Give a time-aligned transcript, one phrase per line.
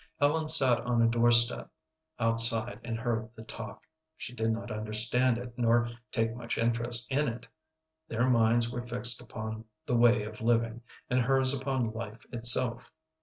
[0.19, 1.69] Ellen sat on the doorstep
[2.17, 3.85] outside and heard the talk.
[4.17, 7.47] She did not understand it, nor take much interest in it.
[8.07, 12.89] Their minds were fixed upon the way of living, and hers upon life itself.